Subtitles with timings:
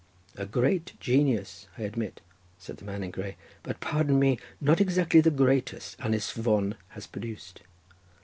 [0.35, 2.21] "A great genius I admit,"
[2.57, 7.05] said the man in grey, "but pardon me, not exactly the greatest Ynis Fon has
[7.05, 7.61] produced.